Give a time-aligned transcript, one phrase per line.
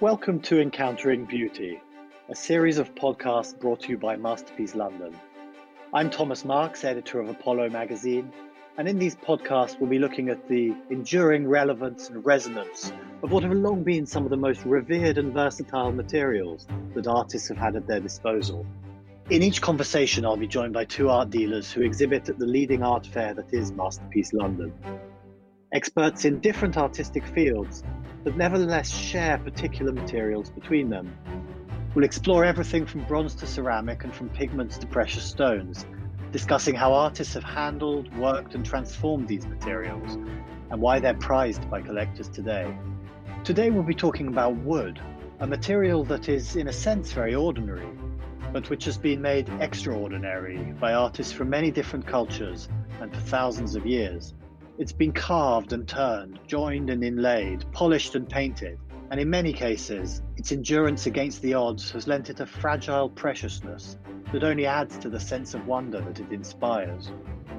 [0.00, 1.78] Welcome to Encountering Beauty,
[2.30, 5.14] a series of podcasts brought to you by Masterpiece London.
[5.92, 8.32] I'm Thomas Marks, editor of Apollo magazine,
[8.78, 13.42] and in these podcasts, we'll be looking at the enduring relevance and resonance of what
[13.42, 17.76] have long been some of the most revered and versatile materials that artists have had
[17.76, 18.64] at their disposal.
[19.28, 22.82] In each conversation, I'll be joined by two art dealers who exhibit at the leading
[22.82, 24.72] art fair that is Masterpiece London.
[25.72, 27.84] Experts in different artistic fields
[28.24, 31.16] but nevertheless share particular materials between them.
[31.94, 35.86] We'll explore everything from bronze to ceramic and from pigments to precious stones,
[36.32, 40.14] discussing how artists have handled, worked, and transformed these materials,
[40.70, 42.76] and why they're prized by collectors today.
[43.42, 45.00] Today we'll be talking about wood,
[45.40, 47.88] a material that is, in a sense, very ordinary,
[48.52, 52.68] but which has been made extraordinary by artists from many different cultures
[53.00, 54.34] and for thousands of years.
[54.80, 58.78] It's been carved and turned, joined and inlaid, polished and painted,
[59.10, 63.98] and in many cases, its endurance against the odds has lent it a fragile preciousness
[64.32, 67.12] that only adds to the sense of wonder that it inspires.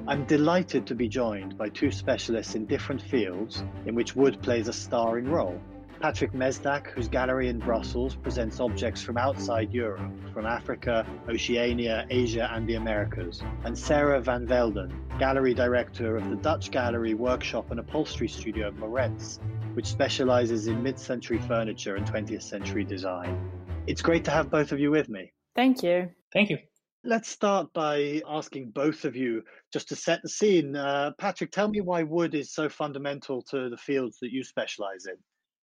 [0.08, 4.66] I'm delighted to be joined by two specialists in different fields in which wood plays
[4.66, 5.60] a starring role.
[6.02, 12.50] Patrick Mesdag, whose gallery in Brussels presents objects from outside Europe, from Africa, Oceania, Asia,
[12.52, 17.78] and the Americas, and Sarah van Velden, gallery director of the Dutch gallery, workshop, and
[17.78, 19.38] upholstery studio Morentz,
[19.74, 23.48] which specializes in mid century furniture and 20th century design.
[23.86, 25.32] It's great to have both of you with me.
[25.54, 26.10] Thank you.
[26.32, 26.58] Thank you.
[27.04, 30.74] Let's start by asking both of you just to set the scene.
[30.74, 35.06] Uh, Patrick, tell me why wood is so fundamental to the fields that you specialize
[35.06, 35.14] in.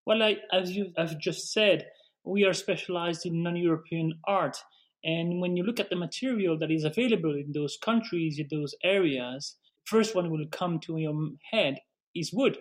[0.05, 1.87] Well, like, as you have just said,
[2.23, 4.57] we are specialized in non-European art.
[5.03, 8.75] And when you look at the material that is available in those countries, in those
[8.83, 9.55] areas,
[9.85, 11.15] first one will come to your
[11.51, 11.79] head
[12.15, 12.57] is wood,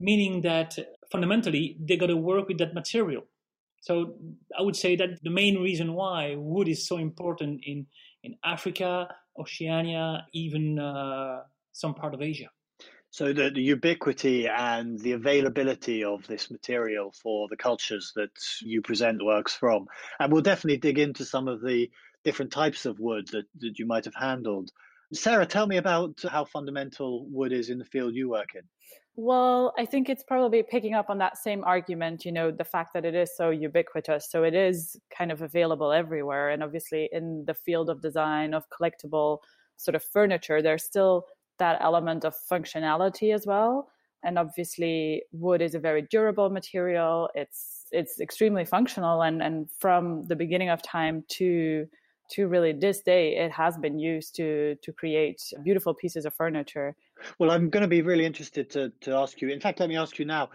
[0.00, 0.76] meaning that
[1.12, 3.22] fundamentally they got to work with that material.
[3.80, 4.16] So
[4.58, 7.86] I would say that the main reason why wood is so important in,
[8.22, 12.48] in Africa, Oceania, even uh, some part of Asia.
[13.14, 18.82] So the, the, ubiquity and the availability of this material for the cultures that you
[18.82, 19.86] present works from.
[20.18, 21.88] And we'll definitely dig into some of the
[22.24, 24.72] different types of wood that, that you might have handled.
[25.12, 28.62] Sarah, tell me about how fundamental wood is in the field you work in.
[29.14, 32.94] Well, I think it's probably picking up on that same argument, you know, the fact
[32.94, 34.28] that it is so ubiquitous.
[34.28, 36.50] So it is kind of available everywhere.
[36.50, 39.38] And obviously, in the field of design, of collectible
[39.76, 41.26] sort of furniture, there's still
[41.58, 43.88] that element of functionality as well.
[44.22, 47.28] And obviously, wood is a very durable material.
[47.34, 51.86] It's it's extremely functional, and and from the beginning of time to
[52.30, 56.96] to really this day, it has been used to to create beautiful pieces of furniture.
[57.38, 59.50] Well, I'm going to be really interested to to ask you.
[59.50, 60.50] In fact, let me ask you now.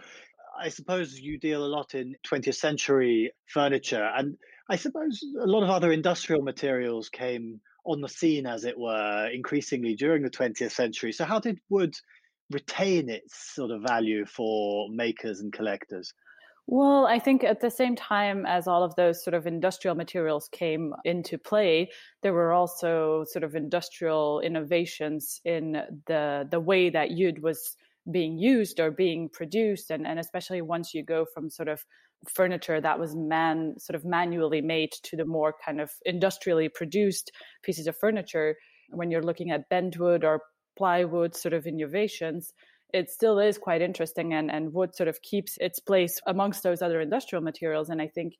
[0.60, 4.36] I suppose you deal a lot in 20th century furniture, and
[4.68, 9.28] I suppose a lot of other industrial materials came on the scene, as it were,
[9.32, 11.12] increasingly during the 20th century.
[11.12, 11.94] So, how did wood
[12.50, 16.12] retain its sort of value for makers and collectors?
[16.66, 20.48] Well, I think at the same time as all of those sort of industrial materials
[20.52, 21.90] came into play,
[22.22, 27.76] there were also sort of industrial innovations in the the way that wood was
[28.10, 31.84] being used or being produced and, and especially once you go from sort of
[32.28, 37.32] furniture that was man sort of manually made to the more kind of industrially produced
[37.62, 38.56] pieces of furniture.
[38.90, 40.42] When you're looking at bentwood or
[40.76, 42.52] plywood sort of innovations
[42.92, 46.82] it still is quite interesting and, and wood sort of keeps its place amongst those
[46.82, 47.88] other industrial materials.
[47.88, 48.34] And i think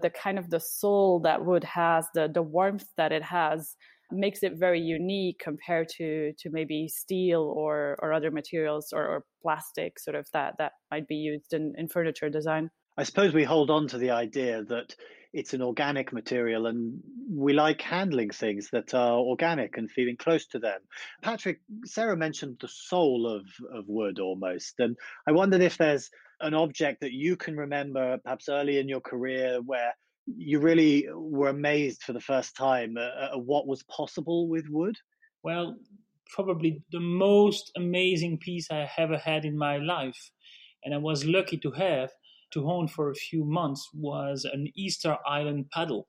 [0.00, 3.76] the kind of the soul that wood has the the warmth that it has
[4.10, 9.24] makes it very unique compared to to maybe steel or or other materials or, or
[9.42, 13.44] plastic sort of that that might be used in, in furniture design I suppose we
[13.44, 14.94] hold on to the idea that
[15.32, 20.46] it's an organic material and we like handling things that are organic and feeling close
[20.46, 20.80] to them.
[21.20, 23.44] Patrick, Sarah mentioned the soul of,
[23.76, 24.74] of wood almost.
[24.78, 24.96] And
[25.26, 26.08] I wondered if there's
[26.40, 29.92] an object that you can remember perhaps early in your career where
[30.26, 34.96] you really were amazed for the first time at, at what was possible with wood?
[35.42, 35.76] Well,
[36.32, 40.30] probably the most amazing piece I ever had in my life,
[40.84, 42.10] and I was lucky to have
[42.54, 46.08] to own for a few months was an Easter Island paddle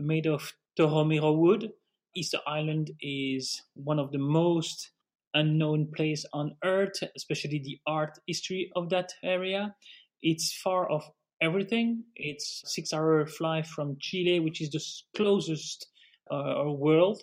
[0.00, 1.70] made of Toromiro wood.
[2.16, 4.90] Easter Island is one of the most
[5.34, 9.74] unknown place on earth, especially the art history of that area.
[10.22, 11.08] It's far off
[11.40, 12.04] everything.
[12.16, 14.82] It's six hour flight from Chile, which is the
[15.16, 15.86] closest
[16.30, 17.22] uh, world,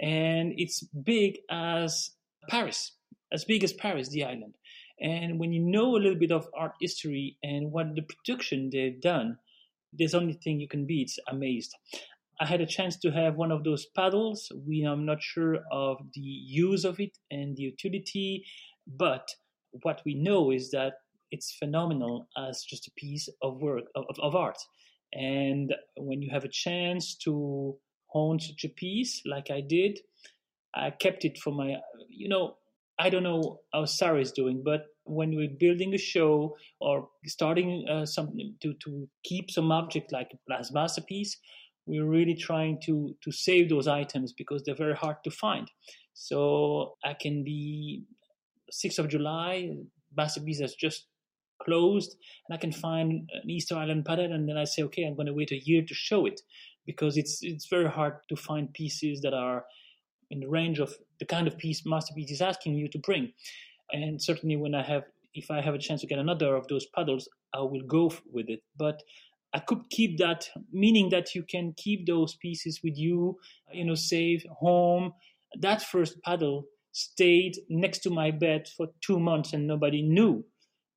[0.00, 2.10] and it's big as
[2.48, 2.92] Paris,
[3.32, 4.54] as big as Paris, the island.
[5.00, 9.00] And when you know a little bit of art history and what the production they've
[9.00, 9.38] done,
[9.92, 11.02] there's only thing you can be.
[11.02, 11.74] It's amazed.
[12.40, 14.50] I had a chance to have one of those paddles.
[14.66, 18.44] We I'm not sure of the use of it and the utility,
[18.86, 19.28] but
[19.82, 20.94] what we know is that
[21.30, 24.58] it's phenomenal as just a piece of work of, of art.
[25.12, 27.76] And when you have a chance to
[28.06, 30.00] hone such a piece like I did,
[30.74, 31.76] I kept it for my,
[32.08, 32.56] you know,
[33.00, 37.86] I don't know how Sarah is doing, but when we're building a show or starting
[37.88, 41.38] uh, something to, to keep some object like a masterpiece,
[41.86, 45.70] we're really trying to to save those items because they're very hard to find.
[46.12, 48.04] So I can be
[48.70, 49.70] 6th of July,
[50.14, 51.06] masterpiece has just
[51.62, 55.16] closed, and I can find an Easter Island pattern, and then I say, okay, I'm
[55.16, 56.42] going to wait a year to show it
[56.84, 59.64] because it's it's very hard to find pieces that are
[60.30, 63.32] in the range of the kind of piece masterpiece is asking you to bring.
[63.92, 66.86] And certainly, when I have, if I have a chance to get another of those
[66.94, 68.62] paddles, I will go with it.
[68.76, 69.02] But
[69.52, 73.36] I could keep that, meaning that you can keep those pieces with you,
[73.72, 75.12] you know, safe, home.
[75.58, 80.44] That first paddle stayed next to my bed for two months and nobody knew.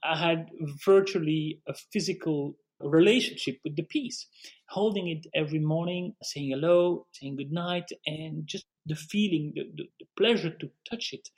[0.04, 0.48] I had
[0.86, 2.56] virtually a physical
[2.90, 4.28] relationship with the piece,
[4.68, 9.90] holding it every morning, saying hello, saying good night, and just the feeling, the, the,
[10.00, 11.30] the pleasure to touch it.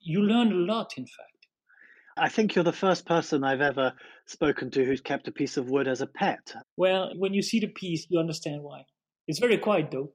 [0.00, 1.28] You learn a lot, in fact.
[2.16, 3.94] I think you're the first person I've ever
[4.26, 6.52] spoken to who's kept a piece of wood as a pet.
[6.76, 8.84] Well, when you see the piece, you understand why.
[9.26, 10.12] It's very quiet, though.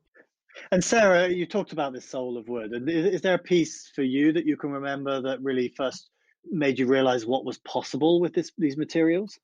[0.71, 2.71] And Sarah, you talked about this soul of wood.
[2.71, 6.09] And is, is there a piece for you that you can remember that really first
[6.49, 9.39] made you realize what was possible with this, these materials?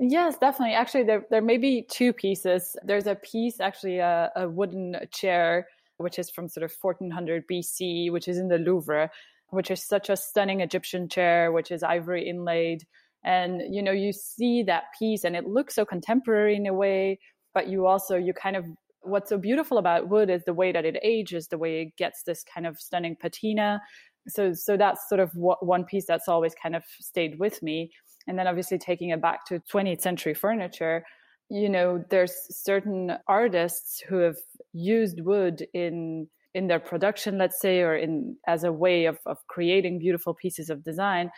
[0.00, 0.74] Yes, definitely.
[0.74, 2.76] Actually, there, there may be two pieces.
[2.84, 5.66] There's a piece, actually, a, a wooden chair,
[5.96, 9.10] which is from sort of 1400 BC, which is in the Louvre
[9.50, 12.86] which is such a stunning Egyptian chair, which is ivory inlaid.
[13.24, 17.18] And, you know, you see that piece and it looks so contemporary in a way,
[17.54, 18.64] but you also, you kind of,
[19.00, 22.22] what's so beautiful about wood is the way that it ages, the way it gets
[22.22, 23.80] this kind of stunning patina.
[24.28, 27.90] So, so that's sort of what, one piece that's always kind of stayed with me.
[28.28, 31.04] And then obviously taking it back to 20th century furniture,
[31.50, 34.36] you know, there's certain artists who have
[34.72, 39.38] used wood in in their production, let's say, or in as a way of, of
[39.48, 41.30] creating beautiful pieces of design,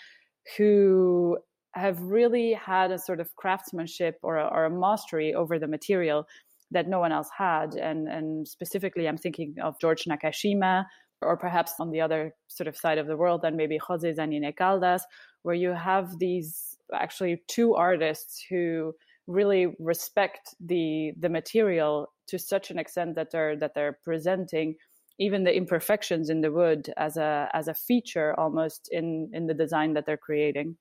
[0.57, 1.37] who
[1.75, 6.25] have really had a sort of craftsmanship or a, or a mastery over the material
[6.71, 7.75] that no one else had.
[7.75, 10.85] And, and specifically, I'm thinking of George Nakashima,
[11.23, 14.55] or perhaps on the other sort of side of the world, then maybe Jose Zanine
[14.57, 15.03] Caldas,
[15.43, 18.93] where you have these actually two artists who
[19.27, 24.75] really respect the the material to such an extent that they're that they're presenting
[25.19, 29.55] even the imperfections in the wood as a as a feature almost in in the
[29.55, 30.77] design that they're creating.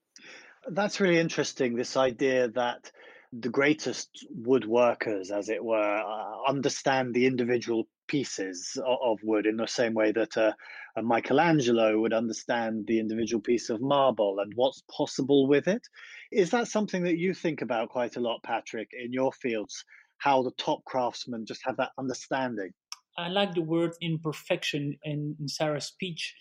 [0.68, 2.92] That's really interesting this idea that
[3.32, 9.68] the greatest woodworkers as it were uh, understand the individual pieces of, wood in the
[9.68, 10.56] same way that a
[11.04, 15.84] michelangelo would understand the individual piece of marble and what's possible with it
[16.32, 19.86] is that something that you think about quite a lot patrick in your fields
[20.18, 22.72] how the top craftsmen just have that understanding
[23.20, 26.36] I like the word imperfection in, in Sarah's speech.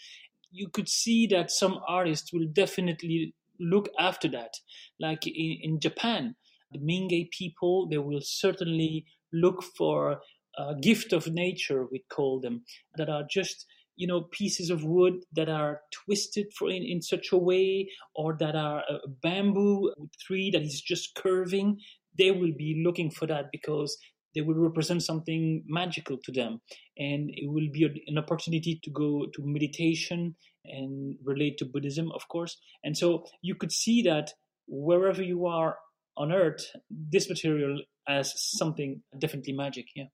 [0.52, 4.54] You could see that some artists will definitely look after that.
[5.00, 6.36] Like in, in Japan,
[6.72, 10.20] the Mingei people, they will certainly look for
[10.56, 12.64] a gift of nature, we call them,
[12.96, 17.32] that are just you know pieces of wood that are twisted for in, in such
[17.32, 21.78] a way or that are a bamboo tree that is just curving.
[22.16, 23.96] They will be looking for that because
[24.34, 26.60] they will represent something magical to them.
[26.96, 32.28] And it will be an opportunity to go to meditation and relate to buddhism of
[32.28, 32.56] course.
[32.84, 34.32] And so you could see that
[34.66, 35.76] wherever you are
[36.18, 40.04] on earth this material as something definitely magic yeah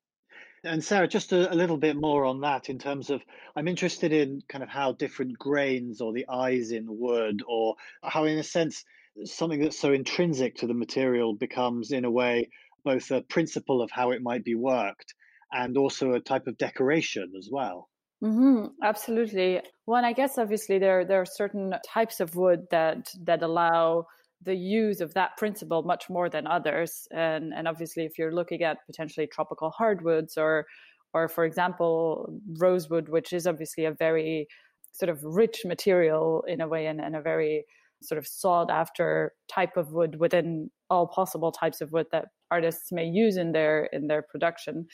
[0.66, 3.20] and Sarah, just a, a, little bit more on that in terms of,
[3.54, 8.24] I'm interested in kind of how different grains or the eyes in wood, or how,
[8.24, 8.82] in a sense,
[9.24, 12.48] something that's so intrinsic to the material becomes, in a way,
[12.84, 15.14] both a principle of how it might be worked
[15.52, 17.88] and also a type of decoration as well.
[18.22, 19.60] Mm-hmm, absolutely.
[19.84, 24.06] One, I guess, obviously, there there are certain types of wood that that allow
[24.44, 27.08] the use of that principle much more than others.
[27.12, 30.66] And and obviously, if you're looking at potentially tropical hardwoods or
[31.12, 34.48] or for example, rosewood, which is obviously a very
[34.92, 37.64] sort of rich material in a way and, and a very
[38.02, 42.92] sort of sought after type of wood within all possible types of wood that artists
[42.92, 44.86] may use in their in their production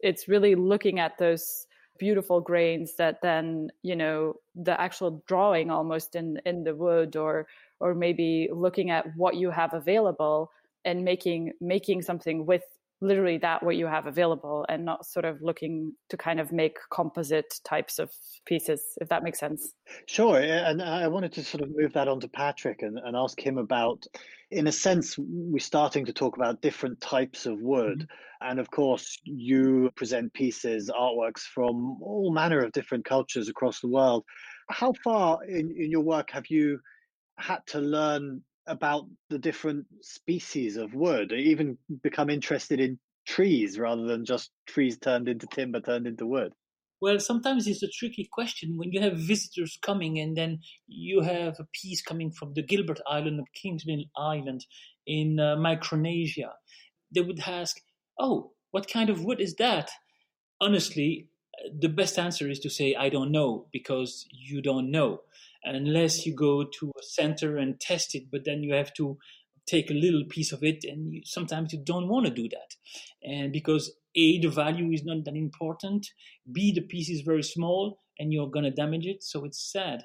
[0.00, 1.66] it's really looking at those
[1.98, 7.46] beautiful grains that then you know the actual drawing almost in in the wood or
[7.80, 10.50] or maybe looking at what you have available
[10.84, 12.62] and making making something with
[13.02, 16.76] literally that what you have available and not sort of looking to kind of make
[16.92, 18.10] composite types of
[18.44, 19.72] pieces if that makes sense.
[20.06, 23.40] Sure and i wanted to sort of move that on to patrick and, and ask
[23.40, 24.04] him about
[24.50, 28.00] in a sense we're starting to talk about different types of wood.
[28.00, 28.48] Mm-hmm.
[28.50, 33.88] and of course you present pieces artworks from all manner of different cultures across the
[33.88, 34.24] world.
[34.68, 36.80] How far in, in your work have you
[37.40, 44.06] had to learn about the different species of wood, even become interested in trees rather
[44.06, 46.52] than just trees turned into timber turned into wood?
[47.00, 51.56] Well, sometimes it's a tricky question when you have visitors coming and then you have
[51.58, 54.66] a piece coming from the Gilbert Island of Kingsmill Island
[55.06, 56.52] in uh, Micronesia.
[57.12, 57.80] They would ask,
[58.18, 59.90] Oh, what kind of wood is that?
[60.60, 61.28] Honestly,
[61.78, 65.22] the best answer is to say, I don't know, because you don't know
[65.64, 69.18] unless you go to a center and test it, but then you have to
[69.66, 72.76] take a little piece of it, and you, sometimes you don't want to do that,
[73.22, 76.08] and because a the value is not that important,
[76.50, 80.04] b the piece is very small, and you're gonna damage it, so it's sad.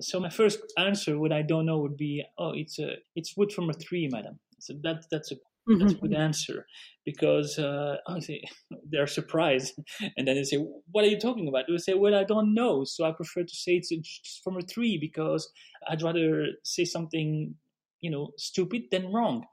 [0.00, 3.52] So my first answer, what I don't know, would be, oh, it's a it's wood
[3.52, 4.38] from a tree, madam.
[4.58, 5.36] So that that's a
[5.68, 5.80] Mm-hmm.
[5.80, 6.66] That's a good answer
[7.04, 7.96] because uh,
[8.88, 9.74] they're surprised,
[10.16, 10.58] and then they say,
[10.92, 13.54] "What are you talking about?" They say, "Well, I don't know." So I prefer to
[13.54, 15.50] say it's from a tree because
[15.88, 17.54] I'd rather say something,
[18.00, 19.44] you know, stupid than wrong.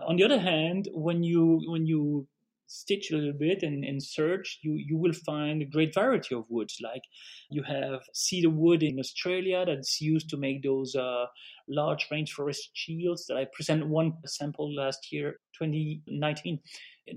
[0.00, 2.26] On the other hand, when you when you
[2.72, 6.44] stitch a little bit and, and search, you, you will find a great variety of
[6.48, 6.78] woods.
[6.82, 7.02] Like
[7.50, 11.26] you have cedar wood in Australia that's used to make those uh,
[11.68, 16.60] large rainforest shields that I presented one sample last year, 2019,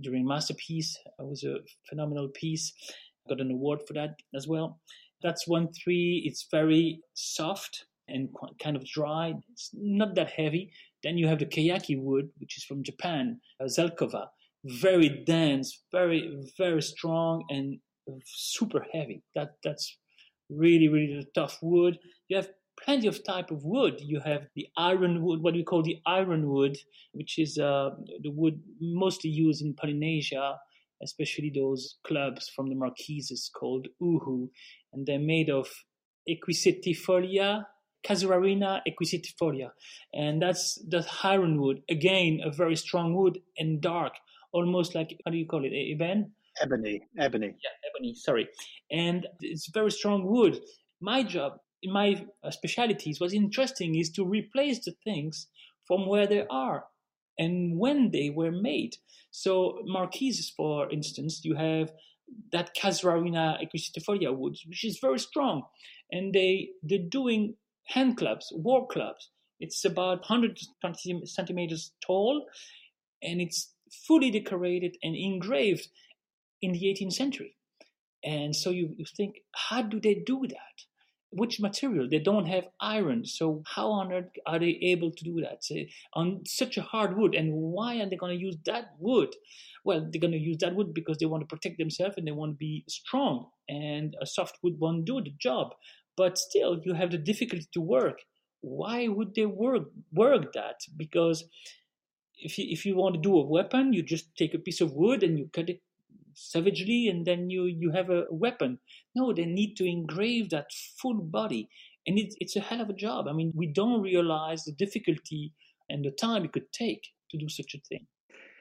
[0.01, 0.97] during Masterpiece.
[1.05, 1.57] It was a
[1.89, 2.73] phenomenal piece.
[3.29, 4.79] Got an award for that as well.
[5.23, 6.23] That's one tree.
[6.25, 8.29] It's very soft and
[8.61, 9.33] kind of dry.
[9.51, 10.71] It's not that heavy.
[11.01, 14.27] Then you have the keyaki wood, which is from Japan, uh, Zelkova,
[14.65, 17.79] very dense, very very strong, and
[18.25, 19.23] super heavy.
[19.35, 19.97] That that's
[20.49, 21.99] really really tough wood.
[22.27, 22.49] You have
[22.83, 24.01] plenty of type of wood.
[24.01, 26.77] You have the ironwood, what we call the ironwood,
[27.13, 27.91] which is uh,
[28.21, 30.57] the wood mostly used in Polynesia,
[31.03, 34.49] especially those clubs from the Marquises called uhu,
[34.93, 35.67] and they're made of
[36.29, 37.65] equisetifolia,
[38.05, 39.69] Casuarina equisetifolia,
[40.13, 41.81] and that's the ironwood.
[41.89, 44.13] Again, a very strong wood and dark,
[44.55, 46.31] almost like how do you call it, eben?
[46.61, 47.47] Ebony, ebony.
[47.47, 48.15] Yeah, ebony.
[48.15, 48.47] Sorry,
[48.89, 50.59] and it's very strong wood.
[51.01, 55.47] My job in my uh, specialities, what's interesting is to replace the things
[55.87, 56.85] from where they are
[57.37, 58.95] and when they were made.
[59.29, 61.91] So marquises, for instance, you have
[62.51, 65.63] that Casuarina equisetifolia wood, which is very strong,
[66.11, 67.55] and they they're doing
[67.87, 69.29] hand clubs, war clubs.
[69.59, 72.45] It's about 120 centimeters tall,
[73.21, 73.74] and it's
[74.07, 75.87] fully decorated and engraved
[76.61, 77.57] in the 18th century.
[78.23, 80.85] And so you, you think, how do they do that?
[81.35, 82.07] which material?
[82.09, 83.25] They don't have iron.
[83.25, 87.17] So how on earth are they able to do that Say, on such a hard
[87.17, 87.35] wood?
[87.35, 89.35] And why are they going to use that wood?
[89.83, 92.31] Well, they're going to use that wood because they want to protect themselves and they
[92.31, 93.49] want to be strong.
[93.67, 95.73] And a soft wood won't do the job.
[96.17, 98.19] But still, you have the difficulty to work.
[98.61, 100.77] Why would they work work that?
[100.95, 101.43] Because
[102.37, 104.93] if you, if you want to do a weapon, you just take a piece of
[104.93, 105.81] wood and you cut it
[106.33, 108.79] savagely and then you you have a weapon.
[109.15, 110.67] No they need to engrave that
[111.01, 111.69] full body
[112.05, 113.27] and it's it's a hell of a job.
[113.27, 115.53] I mean we don't realize the difficulty
[115.89, 118.05] and the time it could take to do such a thing.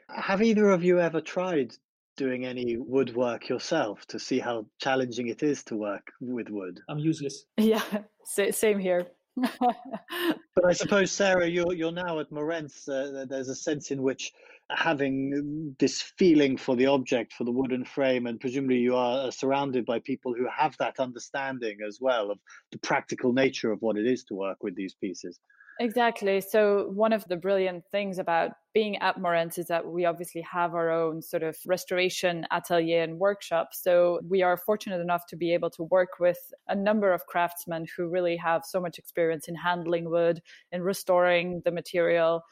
[0.09, 1.75] Have either of you ever tried
[2.17, 6.81] doing any woodwork yourself to see how challenging it is to work with wood?
[6.89, 7.45] I'm useless.
[7.59, 7.83] Yeah
[8.25, 9.07] same here
[9.61, 12.89] but I suppose, Sarah, you're you're now at Morentz.
[12.89, 14.33] Uh, there's a sense in which
[14.71, 19.85] having this feeling for the object, for the wooden frame, and presumably you are surrounded
[19.85, 22.39] by people who have that understanding as well of
[22.73, 25.39] the practical nature of what it is to work with these pieces.
[25.81, 26.41] Exactly.
[26.41, 30.73] So, one of the brilliant things about being at Morentz is that we obviously have
[30.73, 33.71] our own sort of restoration atelier and workshop.
[33.73, 36.39] So, we are fortunate enough to be able to work with
[36.69, 40.41] a number of craftsmen who really have so much experience in handling wood,
[40.71, 42.43] in restoring the material.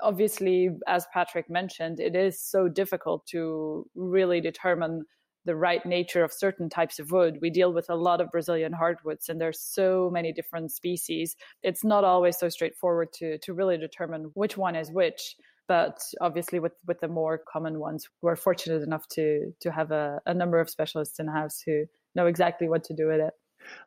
[0.00, 5.04] Obviously, as Patrick mentioned, it is so difficult to really determine
[5.44, 7.38] the right nature of certain types of wood.
[7.40, 11.36] We deal with a lot of Brazilian hardwoods and there's so many different species.
[11.62, 15.36] It's not always so straightforward to to really determine which one is which.
[15.68, 20.20] But obviously with, with the more common ones, we're fortunate enough to to have a,
[20.26, 23.32] a number of specialists in house who know exactly what to do with it.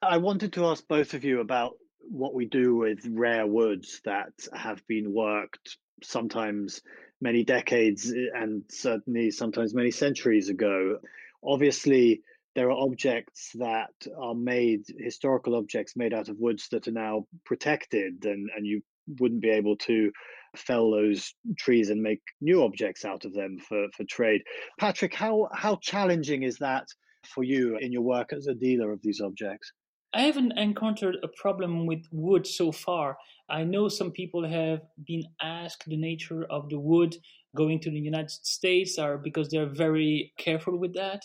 [0.02, 4.32] I wanted to ask both of you about what we do with rare woods that
[4.54, 6.82] have been worked sometimes
[7.22, 11.00] many decades and certainly sometimes many centuries ago.
[11.46, 12.22] Obviously,
[12.56, 17.26] there are objects that are made, historical objects made out of woods that are now
[17.46, 18.82] protected, and, and you
[19.20, 20.12] wouldn't be able to
[20.56, 24.42] fell those trees and make new objects out of them for, for trade.
[24.80, 26.88] Patrick, how, how challenging is that
[27.26, 29.72] for you in your work as a dealer of these objects?
[30.14, 33.18] I haven't encountered a problem with wood so far.
[33.50, 37.18] I know some people have been asked the nature of the wood
[37.54, 41.22] going to the United States are because they're very careful with that.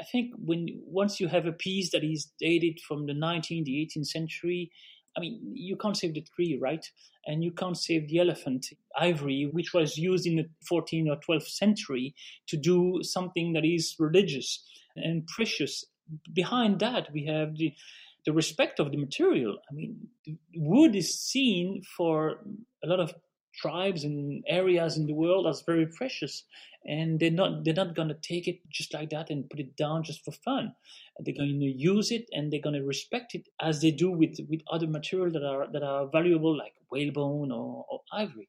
[0.00, 3.90] I think when once you have a piece that is dated from the 19th, the
[3.96, 4.70] 18th century,
[5.16, 6.84] I mean, you can't save the tree, right?
[7.26, 8.66] And you can't save the elephant.
[8.96, 12.14] Ivory, which was used in the 14th or 12th century
[12.46, 14.64] to do something that is religious
[14.96, 15.84] and precious.
[16.32, 17.72] Behind that, we have the
[18.26, 19.56] the respect of the material.
[19.70, 19.96] I mean,
[20.54, 22.40] wood is seen for
[22.84, 23.14] a lot of
[23.60, 26.44] tribes and areas in the world as very precious,
[26.86, 29.76] and they're not they're not going to take it just like that and put it
[29.76, 30.72] down just for fun.
[31.20, 34.38] They're going to use it and they're going to respect it as they do with
[34.48, 38.48] with other material that are that are valuable like whalebone or, or ivory.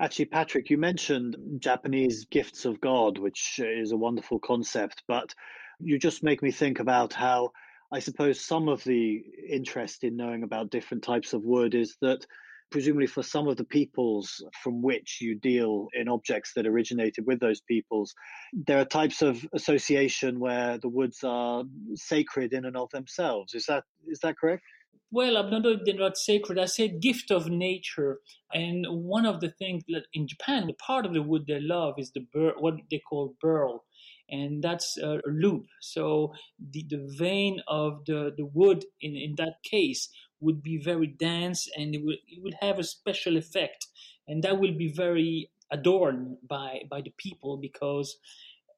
[0.00, 5.32] Actually, Patrick, you mentioned Japanese gifts of God, which is a wonderful concept, but
[5.78, 7.52] you just make me think about how
[7.92, 12.26] I suppose some of the interest in knowing about different types of wood is that
[12.74, 17.38] presumably for some of the peoples from which you deal in objects that originated with
[17.38, 18.12] those peoples,
[18.52, 21.62] there are types of association where the woods are
[21.94, 23.54] sacred in and of themselves.
[23.54, 24.64] Is that is that correct?
[25.12, 26.58] Well, I'm not they're not sacred.
[26.58, 28.18] I said gift of nature,
[28.52, 31.94] and one of the things that in Japan, the part of the wood they love
[31.98, 33.84] is the bur- what they call burl,
[34.28, 35.66] and that's uh, a loop.
[35.80, 40.08] So the, the vein of the, the wood in, in that case
[40.44, 43.86] would be very dense and it would, it would have a special effect.
[44.28, 48.16] And that will be very adorned by, by the people because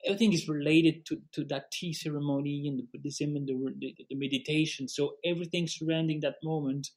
[0.06, 4.16] everything is related to, to that tea ceremony and the Buddhism and the, the, the
[4.16, 4.88] meditation.
[4.88, 6.88] So everything surrounding that moment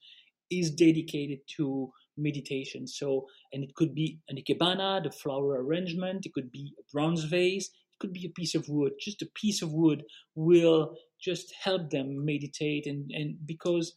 [0.49, 2.87] is dedicated to meditation.
[2.87, 6.25] So, and it could be an ikebana, the flower arrangement.
[6.25, 8.93] It could be a bronze vase it could be a piece of wood.
[8.99, 13.93] Just a piece of wood will just help them meditate, and and because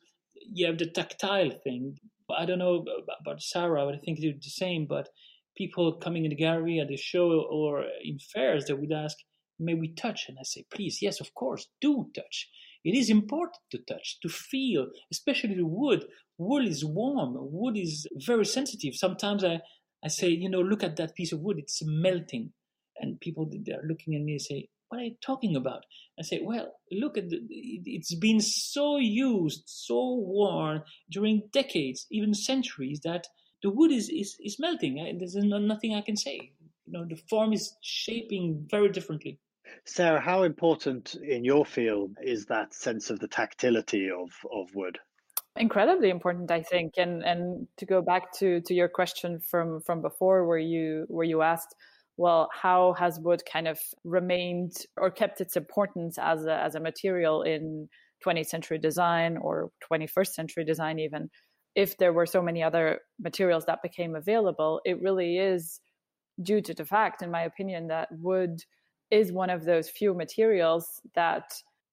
[0.53, 1.97] you have the tactile thing.
[2.31, 2.85] I don't know
[3.21, 4.87] about Sarah, but I think it's the same.
[4.87, 5.09] But
[5.57, 9.17] people coming in the gallery at the show or in fairs, they would ask,
[9.59, 12.49] "May we touch?" And I say, "Please, yes, of course, do touch."
[12.85, 16.05] It is important to touch, to feel, especially the wood.
[16.39, 17.35] Wood is warm.
[17.37, 18.95] Wood is very sensitive.
[18.97, 19.61] Sometimes I,
[20.05, 21.59] I say, you know, look at that piece of wood.
[21.59, 22.53] It's melting
[22.97, 25.87] and people they're looking at me and say, "What are you talking about?"
[26.19, 32.35] I say, "Well, look at the, it's been so used, so worn during decades, even
[32.35, 33.27] centuries, that
[33.63, 34.97] the wood is is, is melting.
[35.19, 36.53] There's nothing I can say.
[36.85, 39.41] You know, the form is shaping very differently."
[39.87, 44.99] Sarah, how important in your field is that sense of the tactility of, of wood?
[45.57, 50.01] incredibly important i think and and to go back to to your question from from
[50.01, 51.75] before where you where you asked
[52.17, 56.81] well, how has wood kind of remained or kept its importance as a, as a
[56.81, 57.89] material in
[58.25, 61.31] 20th century design or 21st century design, even
[61.75, 64.81] if there were so many other materials that became available?
[64.85, 65.81] It really is
[66.43, 68.61] due to the fact, in my opinion, that wood
[69.11, 71.53] is one of those few materials that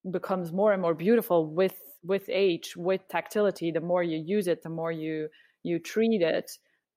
[0.09, 4.63] becomes more and more beautiful with with age with tactility the more you use it
[4.63, 5.27] the more you
[5.63, 6.49] you treat it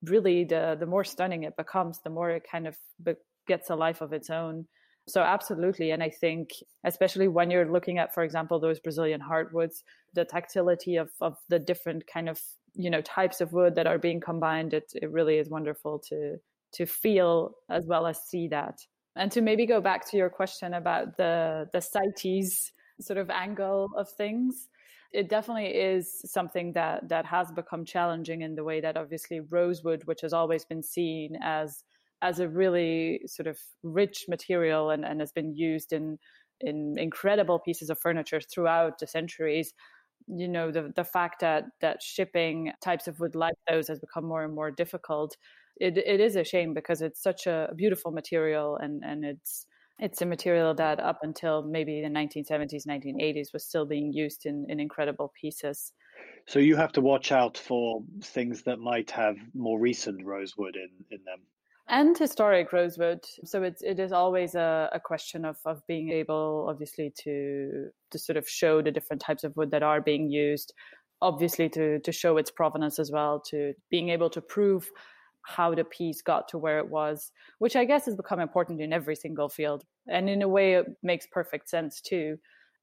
[0.05, 3.15] really the the more stunning it becomes the more it kind of be-
[3.47, 4.67] gets a life of its own.
[5.09, 5.91] So absolutely.
[5.91, 6.51] And i think
[6.85, 9.83] especially when you're looking at for example those brazilian hardwoods
[10.15, 12.41] the tactility of of the different kind of
[12.75, 16.39] you know types of wood that are being combined it it really is wonderful to
[16.73, 18.81] to feel as well as see that.
[19.15, 23.91] And to maybe go back to your question about the the CITES sort of angle
[23.97, 24.69] of things
[25.13, 30.05] it definitely is something that that has become challenging in the way that obviously rosewood,
[30.05, 31.85] which has always been seen as
[32.23, 36.19] as a really sort of rich material and, and has been used in
[36.61, 39.75] in incredible pieces of furniture throughout the centuries
[40.29, 44.25] you know the the fact that that shipping types of wood like those has become
[44.25, 45.37] more and more difficult
[45.81, 49.67] it it is a shame because it's such a beautiful material and and it's
[49.99, 54.67] it's a material that up until maybe the 1970s 1980s was still being used in,
[54.69, 55.93] in incredible pieces.
[56.47, 60.89] So you have to watch out for things that might have more recent rosewood in,
[61.11, 61.41] in them.
[61.89, 63.21] And historic rosewood.
[63.45, 68.19] So it's it is always a, a question of, of being able obviously to to
[68.19, 70.73] sort of show the different types of wood that are being used
[71.21, 74.91] obviously to to show its provenance as well to being able to prove
[75.43, 78.93] how the piece got to where it was, which I guess has become important in
[78.93, 79.85] every single field.
[80.09, 82.39] And in a way, it makes perfect sense too.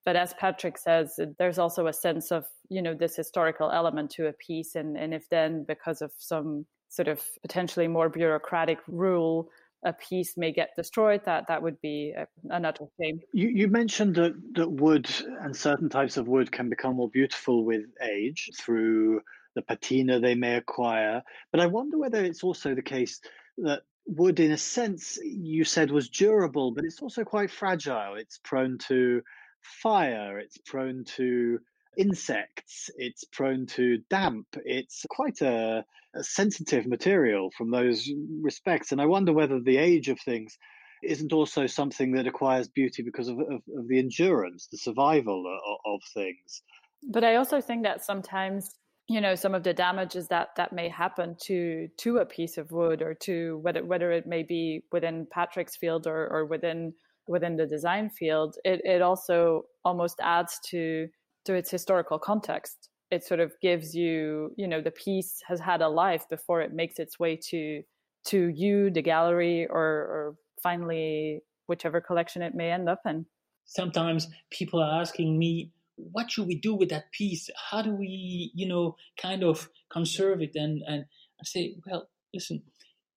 [0.06, 4.28] But as Patrick says, there's also a sense of, you know, this historical element to
[4.28, 4.76] a piece.
[4.76, 9.50] And, and if then, because of some sort of potentially more bureaucratic rule,
[9.86, 13.20] a piece may get destroyed, that that would be a, another shame.
[13.34, 15.10] You, you mentioned that, that wood
[15.42, 19.22] and certain types of wood can become more beautiful with age through
[19.60, 21.22] the patina they may acquire.
[21.52, 23.20] But I wonder whether it's also the case
[23.58, 28.16] that wood, in a sense, you said was durable, but it's also quite fragile.
[28.16, 29.22] It's prone to
[29.62, 31.60] fire, it's prone to
[31.98, 34.48] insects, it's prone to damp.
[34.64, 35.84] It's quite a,
[36.16, 38.10] a sensitive material from those
[38.42, 38.92] respects.
[38.92, 40.58] And I wonder whether the age of things
[41.04, 45.90] isn't also something that acquires beauty because of, of, of the endurance, the survival uh,
[45.92, 46.62] of, of, things.
[47.04, 48.76] But I also think that sometimes
[49.10, 52.72] you know some of the damages that that may happen to to a piece of
[52.72, 56.94] wood or to whether whether it may be within Patrick's field or or within
[57.28, 61.08] within the design field it it also almost adds to
[61.46, 62.90] to its historical context.
[63.10, 66.74] It sort of gives you you know the piece has had a life before it
[66.74, 67.82] makes its way to
[68.26, 73.26] to you the gallery or or finally whichever collection it may end up in.
[73.66, 75.72] Sometimes people are asking me
[76.12, 77.50] what should we do with that piece?
[77.70, 80.56] How do we, you know, kind of conserve it?
[80.56, 81.06] And, and
[81.44, 82.64] say, well, listen,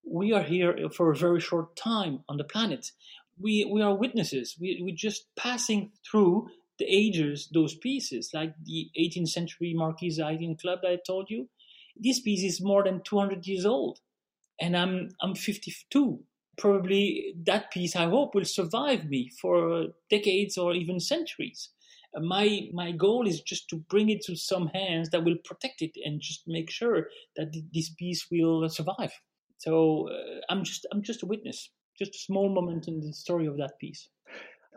[0.05, 2.93] we are here for a very short time on the planet.
[3.39, 4.57] We, we are witnesses.
[4.61, 10.57] We, we're just passing through the ages, those pieces, like the 18th century Marquise Haydn
[10.57, 11.49] Club that I told you.
[11.97, 14.01] This piece is more than 200 years old.
[14.61, 16.21] And I'm, I'm 52.
[16.59, 21.71] Probably that piece, I hope, will survive me for decades or even centuries
[22.21, 25.93] my my goal is just to bring it to some hands that will protect it
[26.05, 29.13] and just make sure that this piece will survive.
[29.59, 33.47] So uh, I'm just I'm just a witness, just a small moment in the story
[33.47, 34.09] of that piece.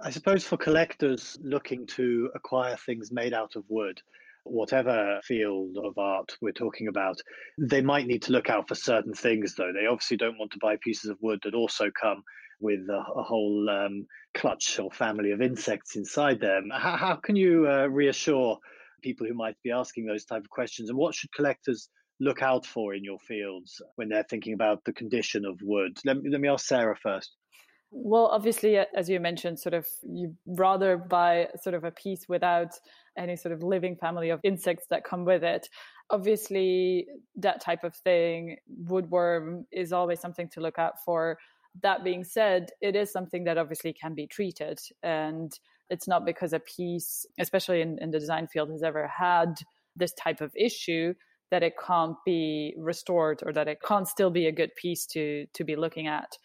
[0.03, 4.01] I suppose for collectors looking to acquire things made out of wood,
[4.45, 7.17] whatever field of art we're talking about,
[7.59, 9.71] they might need to look out for certain things, though.
[9.73, 12.23] They obviously don't want to buy pieces of wood that also come
[12.61, 16.69] with a, a whole um, clutch or family of insects inside them.
[16.71, 18.57] How, how can you uh, reassure
[19.03, 20.89] people who might be asking those type of questions?
[20.89, 24.93] And what should collectors look out for in your fields when they're thinking about the
[24.93, 25.97] condition of wood?
[26.05, 27.35] Let me, let me ask Sarah first.
[27.91, 32.71] Well, obviously, as you mentioned, sort of you rather buy sort of a piece without
[33.17, 35.67] any sort of living family of insects that come with it.
[36.09, 41.37] Obviously, that type of thing, woodworm, is always something to look out for
[41.81, 44.79] that being said, it is something that obviously can be treated.
[45.03, 45.51] And
[45.89, 49.55] it's not because a piece, especially in, in the design field, has ever had
[49.95, 51.13] this type of issue
[51.51, 55.45] that it can't be restored or that it can't still be a good piece to
[55.53, 56.37] to be looking at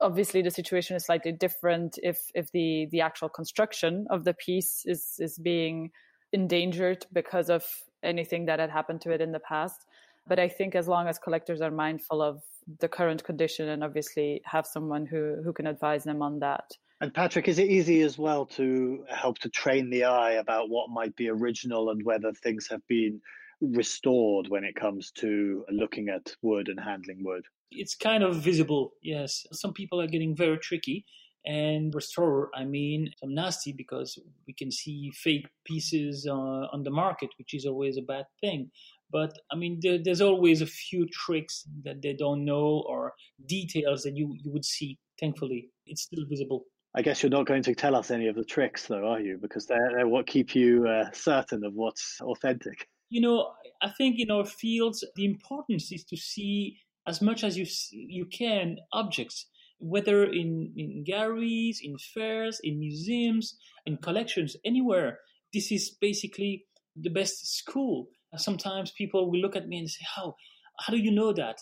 [0.00, 4.82] obviously the situation is slightly different if if the the actual construction of the piece
[4.84, 5.90] is is being
[6.32, 7.64] endangered because of
[8.02, 9.86] anything that had happened to it in the past.
[10.26, 12.42] But i think as long as collectors are mindful of
[12.78, 16.70] the current condition and obviously have someone who who can advise them on that.
[17.00, 20.90] And patrick is it easy as well to help to train the eye about what
[20.90, 23.20] might be original and whether things have been
[23.60, 27.44] restored when it comes to looking at wood and handling wood?
[27.72, 29.44] It's kind of visible yes.
[29.52, 31.04] Some people are getting very tricky
[31.44, 36.32] and restore i mean some nasty because we can see fake pieces uh,
[36.72, 38.70] on the market which is always a bad thing
[39.12, 43.12] but I mean, there, there's always a few tricks that they don't know or
[43.46, 44.98] details that you, you would see.
[45.20, 46.64] Thankfully, it's still visible.
[46.94, 49.38] I guess you're not going to tell us any of the tricks, though, are you?
[49.40, 52.88] Because they're, they're what keep you uh, certain of what's authentic.
[53.10, 53.52] You know,
[53.82, 58.26] I think in our fields, the importance is to see as much as you you
[58.26, 59.46] can objects,
[59.82, 65.18] whether in, in galleries, in fairs, in museums, in collections, anywhere.
[65.52, 66.66] This is basically
[66.96, 70.36] the best school Sometimes people will look at me and say, "How?
[70.80, 71.58] How do you know that?"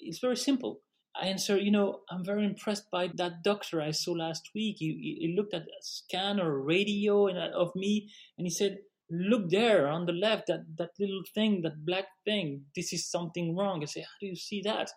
[0.00, 0.80] It's very simple.
[1.14, 4.76] I answer, you know, I'm very impressed by that doctor I saw last week.
[4.78, 8.78] He, he looked at a scan or radio uh, of me, and he said,
[9.10, 12.64] "Look there on the left, that that little thing, that black thing.
[12.74, 14.90] This is something wrong." I say, "How do you see that?"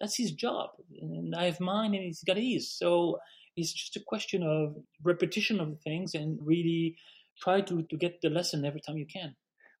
[0.00, 2.72] That's his job, and I have mine, and he's got his.
[2.72, 3.18] So
[3.56, 6.96] it's just a question of repetition of things and really
[7.38, 9.34] try to to get the lesson every time you can.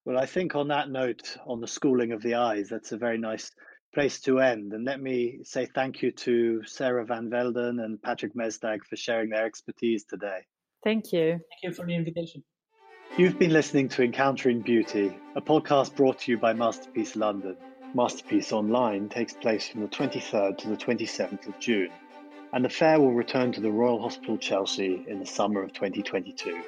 [0.04, 3.18] Well, I think on that note, on the schooling of the eyes, that's a very
[3.18, 3.50] nice
[3.92, 4.72] place to end.
[4.72, 9.30] And let me say thank you to Sarah Van Velden and Patrick Mesdag for sharing
[9.30, 10.40] their expertise today.
[10.84, 11.30] Thank you.
[11.30, 12.42] Thank you for the invitation.
[13.18, 17.56] You've been listening to Encountering Beauty, a podcast brought to you by Masterpiece London.
[17.92, 21.90] Masterpiece Online takes place from the 23rd to the 27th of June,
[22.52, 26.62] and the fair will return to the Royal Hospital Chelsea in the summer of 2022.